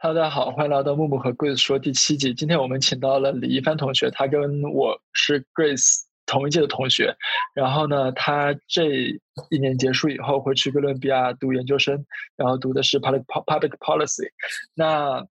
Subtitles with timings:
[0.00, 2.32] Hello，大家好，欢迎来到木木和 Grace 说第七集。
[2.32, 7.12] 今天我们请到了李一帆同学，他跟我是 Grace 同一届的同学。
[7.52, 9.08] 然后呢，他这
[9.50, 12.06] 一年结束以后会去哥伦比亚读研究生，
[12.36, 14.28] 然后读的是 Public Public Policy。
[14.72, 15.26] 那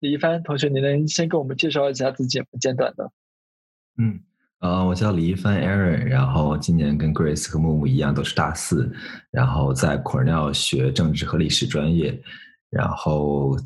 [0.00, 2.46] 李一帆同学，你能先给我们介绍一下自己吗？
[2.60, 3.12] 简短的。
[3.96, 4.18] 嗯，
[4.58, 8.92] 呃，我叫李一帆 Aaron，然后今年跟 Grace 和木木一样都是大四，
[9.30, 12.20] 然后在 Cornell 学政治和历史专业。
[12.70, 13.56] 然后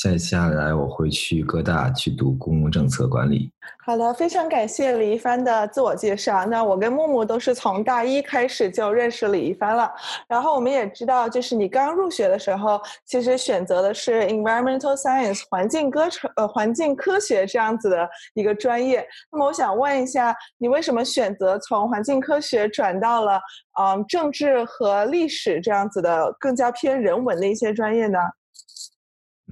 [0.00, 3.50] 接下来我会去哥大去读公共政策管理。
[3.84, 6.44] 好的，非常感谢李一帆的自我介绍。
[6.46, 9.90] 那我跟木木都是从大一开始就认识李一帆了。
[10.28, 19.04] 然后我们也知道，就是你刚入学的时候，其实选择的是 environmental science 环境科呃环境科学这样子的一个专业。
[19.30, 23.40] 那么我想问一下，你为什么选择从环境科学转到了
[23.80, 28.18] 嗯政治和历史这样子的更加偏人文的一些专业呢？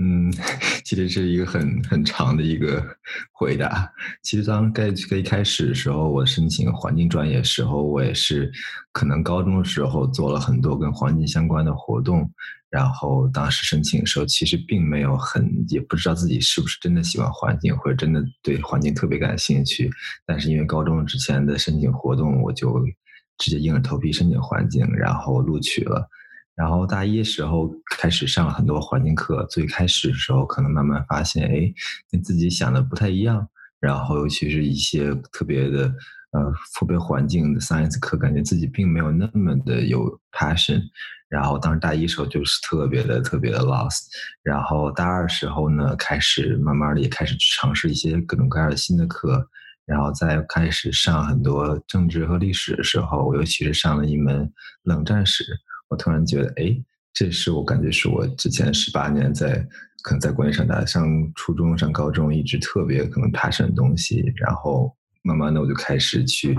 [0.00, 0.32] 嗯，
[0.84, 2.84] 其实是一个很很长的一个
[3.32, 3.88] 回答。
[4.22, 8.50] 其实当该最开始的时候，我申请环境专业的时候，我也是
[8.92, 12.28] 可能高中的时候做了很多跟环境相关的活动。
[12.70, 19.88] 然后当时申请的时候，其实并没有很，也不知道自己是不是真的喜欢环境，或者真的对环境特别感兴趣。
[20.26, 22.84] 但是因为高中之前的申请活动，我就
[23.38, 26.04] 直接硬着头皮申请环境，然后录取了。
[26.56, 31.72] 然后大一的时候开始上了很多环境课，最开始的时候可能慢慢发现，哎，
[32.10, 33.48] 跟自己想的不太一样。
[33.80, 35.92] 然后尤其是一些特别的，
[36.30, 40.80] 呃，特别环境的 science 课，感觉自己并没有那么的有 passion。
[41.28, 44.04] 然后当时大一时候就是特别的特别的 lost。
[44.42, 49.46] 然后大二时候呢，开始慢慢的也开始去尝试一些各种各样的新的课。
[49.84, 54.50] 然后再开始上很多政治和历史的时候，尤其是上了一门
[54.84, 55.44] 冷战史。
[55.88, 56.76] 我突然觉得，哎，
[57.12, 59.66] 这是我感觉是我之前十八年在
[60.02, 66.56] 可能在国内上大上初中、上高中一直特别可能踏实的东西，然后慢慢的我就开始去。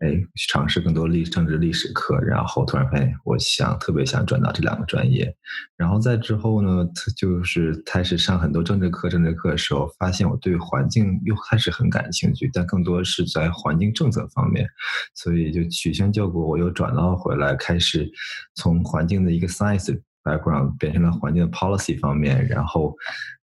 [0.00, 5.34] 哎，去尝试更多历政治历史课，然后突然发现，我想特别想转到这两个专业，
[5.74, 6.86] 然后在之后呢，
[7.16, 14.68] 就是开始上很多政治课、政治课的时候，发现我对环境又开始很感兴趣，但更多是在环境政策方面，
[15.14, 18.06] 所以就取消教果，我又转到回来，开始
[18.54, 22.94] 从环境的一个 science background 变成了环境 policy 方面，然后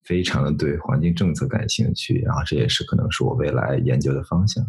[0.05, 4.63] 非常的对环境政策感兴趣，然后这也是可能是我未来研究的方向。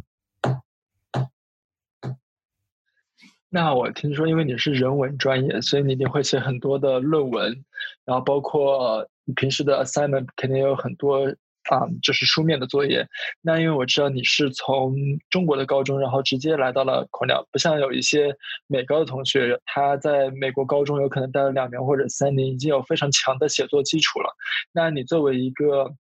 [3.54, 7.64] 那我听说，因为你是人文专业，所以你一定会写很多的论文，
[8.04, 11.28] 然后包括你平时的 assignment 肯定有很多
[11.70, 13.08] 啊，就是书面的作业。
[13.42, 14.96] 那因为我知道你是从
[15.30, 24.36] 中国的高中，然后直接来到了 Cornell，不像有一些美高的同学，他在美国高中有可能待了两年或者三年，已经有非常强的写作基础了。
[24.72, 25.94] 那你作为一个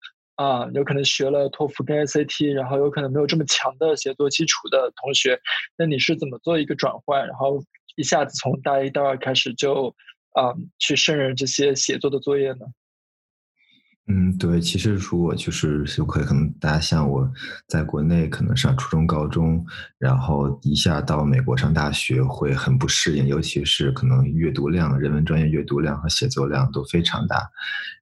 [0.41, 5.39] 啊，有可能学了托福跟 SAT，然后有可能没有这么强的写作基础的同学，
[5.77, 7.63] 那你是怎么做一个转换，然后
[7.97, 9.95] 一下子从大一、大二开始就
[10.33, 12.65] 啊去胜任这些写作的作业呢？
[14.07, 17.31] 嗯，对，其实如果就是就可能大家像我
[17.69, 19.65] 在国内可能上初中、高中，
[19.99, 27.49] 然后一下到美国上大学会很不适应，尤其是可能阅读量、人文专业阅读量和写作量都非常大。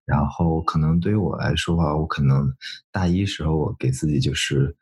[0.08, 2.52] 然后可能对于我来说的话，我可能
[2.91, 4.74] 大一时候我给自己就是。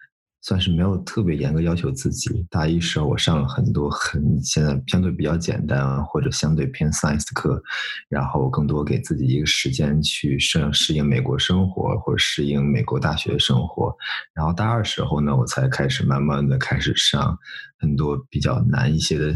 [0.42, 2.46] 算是没有特别严格要求自己。
[2.48, 7.60] 大一时候我上了很多很现在相对比较简单或者相对偏 science 的课，
[8.08, 13.92] 然后更多给自己一个时间去适适应美国生活或者适应美国大学生活。
[14.32, 17.36] 然后大二时候呢，我才开始慢慢的开始上
[17.80, 19.34] 很多比较难一些的，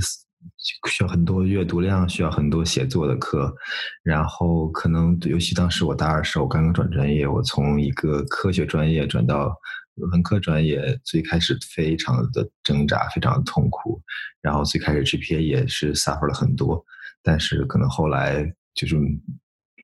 [0.86, 3.54] 需要很多阅读量、需要很多写作的课。
[4.02, 9.54] 然后可能尤其当时我大二时候我刚刚转专业，我从一个科学专业转到。
[10.12, 14.00] 文科专业最开始非常的挣扎，非常的痛苦，
[14.40, 16.82] 然后最开始 GPA 也是 suffer 了很多，
[17.22, 18.96] 但是可能后来就是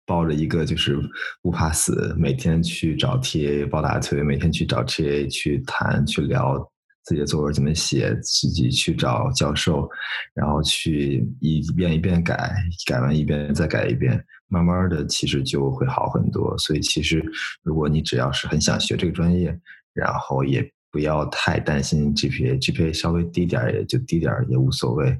[0.06, 0.98] 抱着一个就是
[1.42, 6.66] 不怕死，每天去找 TA 抱大腿，每天去找 TA 去谈去聊
[7.06, 9.88] 自己的作文怎么写，自己去找教授，
[10.34, 12.52] 然后去一遍一遍改，
[12.84, 16.58] 改完一遍再改一遍，慢慢的其实就会好很多。
[16.58, 17.24] 所以其实
[17.62, 19.56] 如果你只要是很想学这个专业，
[19.94, 25.16] 然后也不要太担心 GPA，GPA 稍微低点儿也就低点儿也无所谓，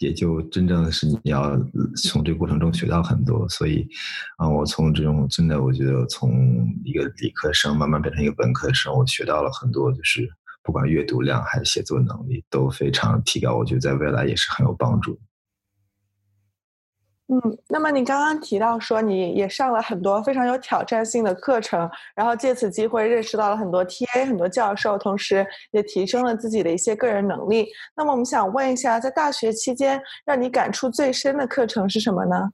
[0.00, 1.58] 也就真正是你要
[2.02, 3.48] 从这个过程中学到很多。
[3.48, 3.88] 所以，
[4.36, 10.28] 啊，我从这种真的，我觉得从一个理科生慢慢变成一个本科生，我学到了很多，就是
[10.64, 15.16] 不管阅读量还是写作能力都非常提高，我觉得在未来也是很有帮助。
[17.26, 27.66] 嗯，那么你刚刚提到说你也上了很多非常有挑战性的课程，然后借此机会认识到了很多 TA、很多教授，同时也提升了自己的一些个人能力。
[27.96, 32.50] 那么我们想问一下，在大学期间让你感触最深的课程是什么呢？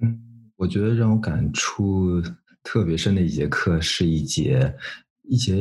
[0.00, 2.22] 嗯，我觉得让我感触
[2.62, 4.72] 特别深的一节课是一节
[5.22, 5.54] 一节。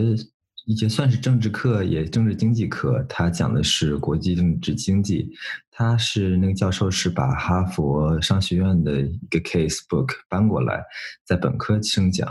[0.65, 3.05] 一节算是政治课，也政治经济课。
[3.09, 5.29] 他讲的是国际政治经济。
[5.69, 10.83] 他是那个教授，是把哈佛商学院的一个 case book 搬过来，
[11.25, 12.27] 在本科生讲。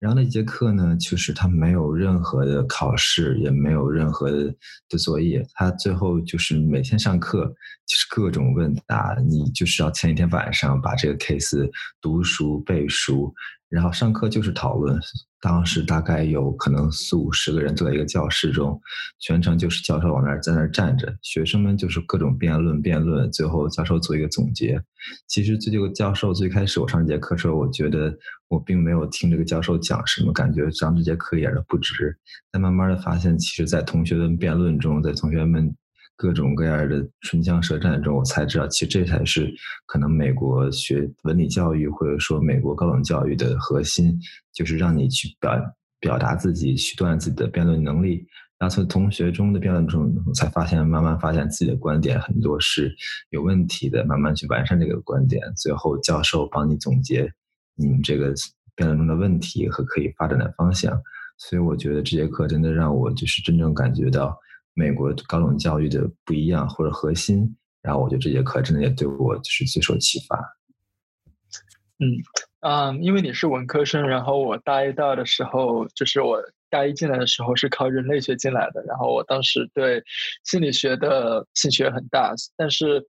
[0.00, 5.44] 然后那节课呢，就是他没有任何的考试，也没有任何的作业。
[5.54, 7.46] 他最后就是每天上课
[7.86, 11.68] 就是各种问答，你就是要前一天晚上把这个 case
[12.00, 13.32] 读熟背熟，
[13.68, 14.98] 然后上课就是讨论。
[15.40, 18.80] 当时大概有可能四五十个人坐在一个教室中，
[19.20, 24.82] 全程就是教授往那儿在那儿站着，学生们就是各种辩论辩论，最后教授做一个总结。
[25.26, 28.12] 其实这个教授最开始我上这节课时候，我觉得
[28.48, 32.16] 我并没有听这个教授讲什么，感觉上这节课一点都不值。
[32.50, 35.74] 但慢慢的发现，其实，在同学们辩论中，在同学们。
[36.18, 39.48] 各种各样的唇枪舌战中，我才知道，其实这才是
[39.86, 44.18] 可能美国学文理教育或者说美国高等教育的核心，
[44.52, 45.56] 就是让你去表
[46.00, 48.26] 表达自己，去锻炼自己的辩论能力。
[48.58, 52.92] 然后从同学中的辩论中，我才发现，慢慢发现自己的观点很多是
[53.30, 55.40] 有问题的，慢慢去完善这个观点。
[55.56, 57.32] 最后教授帮你总结
[57.76, 58.34] 你们这个
[58.74, 61.00] 辩论中的问题和可以发展的方向。
[61.36, 64.36] 所以我觉得这节课真的让我就是真正感觉到。
[64.78, 70.38] 美国高等教育的不一样或者核心，然后我觉得这节课真的也对我就是最受启发。
[71.98, 72.14] 嗯
[72.60, 76.40] 啊，因为你是文科生，然后我大一、大二的时候，就是我
[76.70, 80.00] 大一进来的时候是靠人类学进来的，然后我当时对
[80.44, 83.04] 心理学的兴趣也很大，但是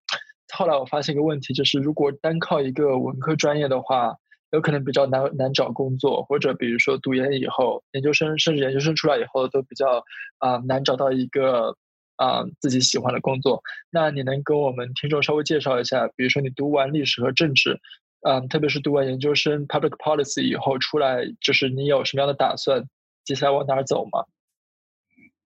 [0.55, 4.15] 后来我发现一个问题，就是如果单靠一个文科专业的话。
[4.51, 10.03] 有可能比较难难找工作，或者比如说读研以后，研究生甚至研究生出来以后都比较
[10.39, 11.75] 啊难找到一个
[12.15, 13.61] 啊自己喜欢的工作。
[13.91, 17.79] 那你能跟我们听众稍微介绍一下，比如说你读完历史和政治，
[18.27, 22.87] 嗯，特别是读完研究生 public policy 以后出来，就是你有什么样的打算，
[23.23, 24.25] 接下来往哪儿走吗？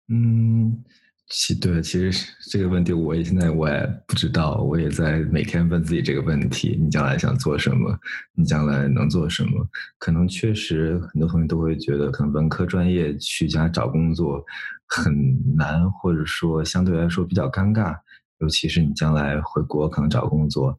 [0.09, 0.85] 嗯。
[1.35, 7.99] 其对，其实这个问题我也现在我也不知道，我也在每天问自己这个问题：你将来想做什么？
[8.35, 9.67] 你将来能做什么？
[9.99, 14.45] 可能确实很多同学都会觉得，可能文科专业去家找工作
[14.87, 15.11] 很
[15.57, 17.97] 难，或者说相对来说比较尴尬，
[18.41, 20.79] 尤其是你将来回国可能找工作。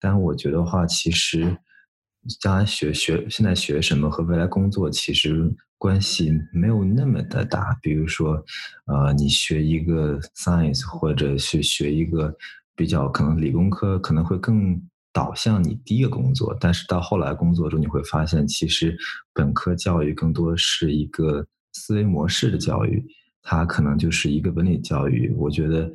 [0.00, 1.56] 但我觉得话，其实
[2.40, 5.54] 将来学学现在学什么和未来工作其实。
[5.84, 8.42] 关系没有那么的大，比如说，
[8.86, 12.34] 呃，你学一个 science，或者是学一个
[12.74, 14.80] 比较可能理工科，可能会更
[15.12, 16.56] 导向你第一个工作。
[16.58, 18.96] 但是到后来工作中，你会发现，其实
[19.34, 23.04] 本科教育更多是一个思维模式的教育，
[23.42, 25.34] 它可能就是一个文理教育。
[25.36, 25.92] 我觉得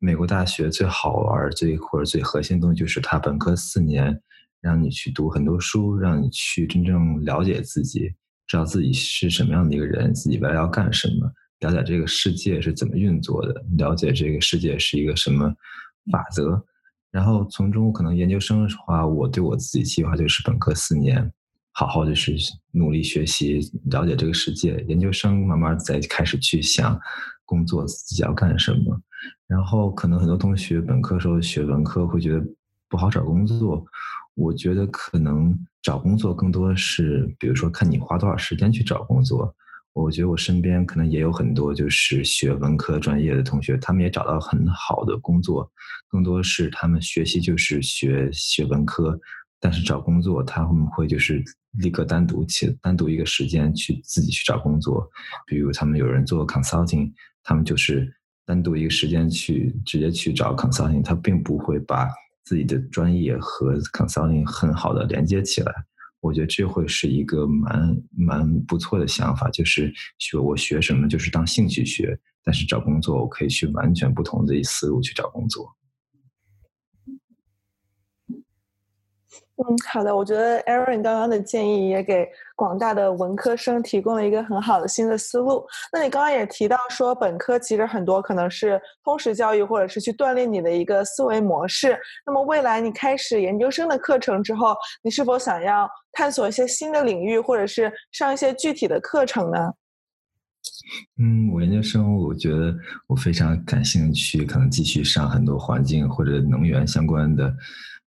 [0.00, 4.20] 美国大学最好玩、最或者最核心的东西，就是它本科四年
[4.60, 8.12] 让你去读很多书，让你去真正了解自己。
[8.50, 15.54] 知道自己是什么样的一个人，自己未来要干什么，了解这个世界是怎么运作的，了解这个世界是一个什么
[16.10, 16.60] 法则，
[17.12, 21.32] 然后从中可能研究生的话，我对我自己计划就是本科四年，
[21.70, 22.34] 好好就是
[22.72, 26.98] 努力学习，了解这个世界，研究生慢慢再开始去想
[27.44, 29.00] 工作自己要干什么，
[29.46, 32.44] 然后可能很多同学本科时候学文科会觉得
[32.88, 33.86] 不好找工作。
[34.40, 39.54] 我觉得可能找工作更多是，比如说看你花多少时间去找工作。
[39.92, 45.70] 我觉得我身边可能也有很多就是学文科专业的同学，他们也找到很好的工作。
[46.08, 49.20] 更多是他们学习就是学学文科，
[49.60, 55.06] 但是找工作他们会就是立刻单独去单独一个时间去自己去找工作。
[55.46, 58.10] 比如他们有人做 consulting，他们就是
[58.46, 62.08] 单独一个时间去直接去找 consulting，他并不会把。
[62.50, 65.72] 自己的专业和 consulting 很好的连接起来，
[66.20, 69.48] 我觉得这会是一个蛮蛮不错的想法。
[69.50, 75.72] 就是学我学什么，就是当兴趣学，但是找工作我可以去完全不同的思路去找工作。
[79.62, 82.26] 嗯，好的，我觉得 Aaron 刚刚的建议也给
[82.56, 85.66] 广大的文科生提供了一个很好的新的思路。
[85.92, 91.94] 那你刚刚也提到说，本科其实很多可能是通识教育，或者是去锻炼你的一个思维模式。
[92.24, 99.58] 那么未来你开始研究生的课程之后，你是否想要探索一些新的领域，或者是上一些具体的课程呢？
[101.22, 102.74] 嗯，我研究生，我觉得
[103.06, 107.54] 我非常感兴趣，可能继续上很多环境或者能源相关的。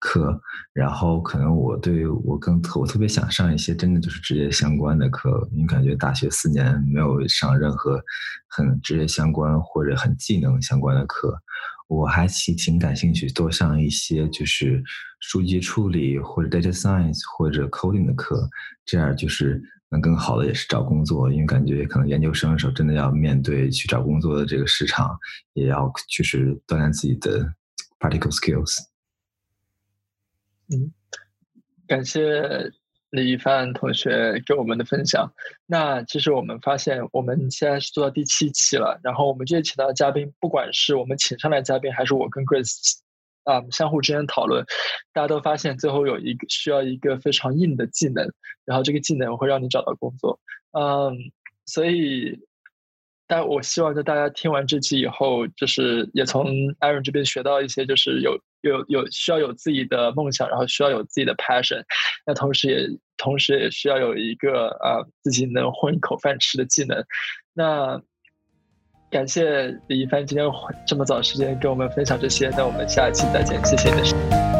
[0.01, 0.41] 课，
[0.73, 8.03] 然后可能我对我更特我特别想上一些真的就是职业相关的课，因为感觉大学四年没有上任何
[8.49, 11.39] 很职业相关或者很技能相关的课，
[11.87, 14.83] 我还挺挺感兴趣多上一些就是
[15.21, 18.49] 数据处理或者 data science 或者 coding 的课，
[18.87, 25.17] 这样就是能更好的也是找工作，因为感觉可能研究生的时候真的要面对去找工作的这个市场，
[25.53, 27.53] 也要就是锻炼自己的
[27.99, 28.90] practical skills。
[30.73, 30.93] 嗯，
[31.89, 32.71] 感谢
[33.11, 35.33] 李一帆同学给我们的分享。
[35.67, 39.01] 那其实我们发现，我们现在是做到第七期了。
[39.03, 43.01] 然后我们这期请到的嘉宾，不管是我们请上来嘉宾，还是我跟 Grace
[43.43, 44.65] 啊相互之间讨论，
[45.13, 48.33] 大家都发现最后有一个需要一个非常硬的技能，
[48.65, 50.39] 然后这个技能会让你找到工作。
[50.71, 51.17] 嗯，
[51.67, 52.39] 所以，
[53.27, 56.47] 但我希望就大家听完这期以后，就是也从
[56.79, 58.41] Aaron 这边学到一些，就是有。
[58.63, 61.83] 有有需要有自己的梦想，然后需要有自己的 passion，
[62.27, 67.05] 那同时也同时也需要有一个啊自己能混一口饭吃的技能。
[67.55, 68.01] 那
[69.11, 70.47] 感谢李一帆今天
[70.87, 74.60] 这么早时间跟我们分享这些，那我们下期再见，谢谢你的时间。